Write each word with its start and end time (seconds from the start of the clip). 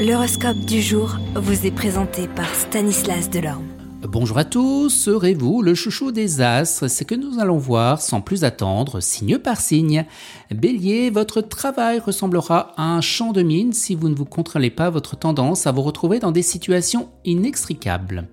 L'horoscope 0.00 0.56
du 0.56 0.80
jour 0.80 1.18
vous 1.34 1.66
est 1.66 1.70
présenté 1.70 2.26
par 2.26 2.48
Stanislas 2.54 3.28
Delorme. 3.28 3.66
Bonjour 4.00 4.38
à 4.38 4.46
tous, 4.46 4.88
serez-vous 4.88 5.60
le 5.60 5.74
chouchou 5.74 6.10
des 6.10 6.40
astres? 6.40 6.88
C'est 6.88 7.04
que 7.04 7.14
nous 7.14 7.38
allons 7.38 7.58
voir 7.58 8.00
sans 8.00 8.22
plus 8.22 8.42
attendre, 8.44 9.00
signe 9.00 9.36
par 9.36 9.60
signe. 9.60 10.06
Bélier, 10.50 11.10
votre 11.10 11.42
travail 11.42 11.98
ressemblera 11.98 12.72
à 12.78 12.84
un 12.84 13.02
champ 13.02 13.32
de 13.32 13.42
mine 13.42 13.74
si 13.74 13.94
vous 13.94 14.08
ne 14.08 14.14
vous 14.14 14.24
contrôlez 14.24 14.70
pas 14.70 14.88
votre 14.88 15.18
tendance 15.18 15.66
à 15.66 15.72
vous 15.72 15.82
retrouver 15.82 16.18
dans 16.18 16.32
des 16.32 16.40
situations 16.40 17.10
inextricables. 17.26 18.26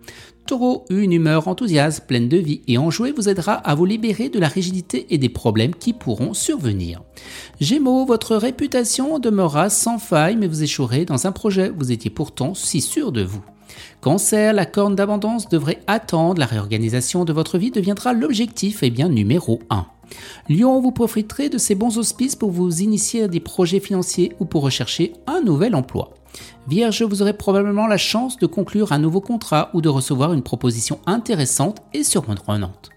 Taureau, 0.47 0.85
une 0.89 1.11
humeur 1.11 1.49
enthousiaste, 1.49 2.07
pleine 2.07 2.29
de 2.29 2.37
vie 2.37 2.61
et 2.69 2.77
enjouée 2.77 3.11
vous 3.11 3.27
aidera 3.27 3.53
à 3.53 3.75
vous 3.75 3.83
libérer 3.83 4.29
de 4.29 4.39
la 4.39 4.47
rigidité 4.47 5.05
et 5.09 5.17
des 5.17 5.27
problèmes 5.27 5.75
qui 5.75 5.91
pourront 5.91 6.33
survenir. 6.33 7.01
Gémeaux, 7.59 8.05
votre 8.05 8.37
réputation 8.37 9.19
demeurera 9.19 9.69
sans 9.69 9.99
faille 9.99 10.37
mais 10.37 10.47
vous 10.47 10.63
échouerez 10.63 11.03
dans 11.03 11.27
un 11.27 11.33
projet, 11.33 11.69
vous 11.69 11.91
étiez 11.91 12.09
pourtant 12.09 12.53
si 12.53 12.79
sûr 12.79 13.11
de 13.11 13.23
vous. 13.23 13.43
Cancer, 13.99 14.53
la 14.53 14.65
corne 14.65 14.95
d'abondance 14.95 15.49
devrait 15.49 15.81
attendre, 15.85 16.39
la 16.39 16.45
réorganisation 16.45 17.25
de 17.25 17.33
votre 17.33 17.57
vie 17.57 17.71
deviendra 17.71 18.13
l'objectif 18.13 18.83
et 18.83 18.89
bien 18.89 19.09
numéro 19.09 19.59
1. 19.69 19.85
Lion, 20.49 20.79
vous 20.79 20.93
profiterez 20.93 21.49
de 21.49 21.57
ces 21.57 21.75
bons 21.75 21.97
auspices 21.97 22.37
pour 22.37 22.51
vous 22.51 22.81
initier 22.81 23.23
à 23.23 23.27
des 23.27 23.41
projets 23.41 23.81
financiers 23.81 24.31
ou 24.39 24.45
pour 24.45 24.63
rechercher 24.63 25.11
un 25.27 25.41
nouvel 25.41 25.75
emploi. 25.75 26.16
Vierge, 26.67 27.03
vous 27.03 27.21
aurez 27.21 27.33
probablement 27.33 27.87
la 27.87 27.97
chance 27.97 28.37
de 28.37 28.45
conclure 28.45 28.91
un 28.91 28.99
nouveau 28.99 29.21
contrat 29.21 29.69
ou 29.73 29.81
de 29.81 29.89
recevoir 29.89 30.33
une 30.33 30.43
proposition 30.43 30.99
intéressante 31.05 31.79
et 31.93 32.03
surprenante. 32.03 32.89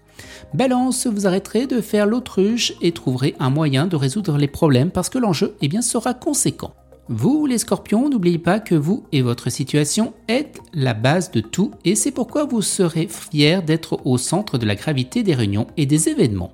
Balance, 0.53 1.07
vous 1.07 1.27
arrêterez 1.27 1.67
de 1.67 1.79
faire 1.79 2.05
l'autruche 2.05 2.73
et 2.81 2.91
trouverez 2.91 3.35
un 3.39 3.49
moyen 3.49 3.87
de 3.87 3.95
résoudre 3.95 4.37
les 4.37 4.47
problèmes 4.47 4.91
parce 4.91 5.09
que 5.09 5.17
l'enjeu 5.17 5.55
eh 5.61 5.81
sera 5.81 6.13
conséquent. 6.13 6.73
Vous, 7.07 7.45
les 7.45 7.57
scorpions, 7.57 8.09
n'oubliez 8.09 8.37
pas 8.37 8.59
que 8.59 8.75
vous 8.75 9.05
et 9.11 9.21
votre 9.21 9.49
situation 9.49 10.13
êtes 10.27 10.59
la 10.73 10.93
base 10.93 11.31
de 11.31 11.41
tout 11.41 11.71
et 11.83 11.95
c'est 11.95 12.11
pourquoi 12.11 12.45
vous 12.45 12.61
serez 12.61 13.07
fiers 13.07 13.61
d'être 13.61 13.99
au 14.05 14.17
centre 14.17 14.57
de 14.57 14.65
la 14.65 14.75
gravité 14.75 15.23
des 15.23 15.33
réunions 15.33 15.67
et 15.77 15.85
des 15.85 16.09
événements. 16.09 16.51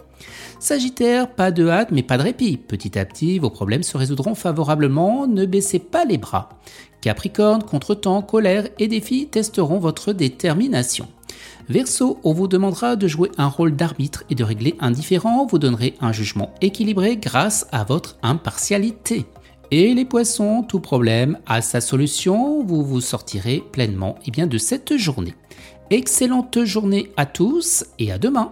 Sagittaire, 0.59 1.29
pas 1.29 1.51
de 1.51 1.67
hâte 1.67 1.91
mais 1.91 2.03
pas 2.03 2.17
de 2.17 2.23
répit. 2.23 2.57
Petit 2.57 2.97
à 2.97 3.05
petit, 3.05 3.39
vos 3.39 3.49
problèmes 3.49 3.83
se 3.83 3.97
résoudront 3.97 4.35
favorablement, 4.35 5.27
ne 5.27 5.45
baissez 5.45 5.79
pas 5.79 6.05
les 6.05 6.17
bras. 6.17 6.49
Capricorne, 7.01 7.63
contretemps, 7.63 8.21
colère 8.21 8.67
et 8.79 8.87
défis 8.87 9.27
testeront 9.27 9.79
votre 9.79 10.13
détermination. 10.13 11.07
Verseau, 11.69 12.19
on 12.23 12.33
vous 12.33 12.47
demandera 12.47 12.95
de 12.95 13.07
jouer 13.07 13.29
un 13.37 13.47
rôle 13.47 13.75
d'arbitre 13.75 14.23
et 14.29 14.35
de 14.35 14.43
régler 14.43 14.75
un 14.79 14.91
différend, 14.91 15.45
vous 15.45 15.59
donnerez 15.59 15.95
un 15.99 16.13
jugement 16.13 16.53
équilibré 16.61 17.17
grâce 17.17 17.67
à 17.71 17.83
votre 17.83 18.17
impartialité. 18.23 19.25
Et 19.69 19.93
les 19.93 20.05
poissons, 20.05 20.63
tout 20.63 20.79
problème 20.79 21.39
a 21.45 21.61
sa 21.61 21.81
solution, 21.81 22.63
vous 22.63 22.85
vous 22.85 23.01
sortirez 23.01 23.61
pleinement 23.73 24.15
eh 24.25 24.31
bien, 24.31 24.47
de 24.47 24.57
cette 24.57 24.95
journée. 24.95 25.35
Excellente 25.89 26.63
journée 26.63 27.11
à 27.17 27.25
tous 27.25 27.85
et 27.99 28.11
à 28.11 28.17
demain. 28.17 28.51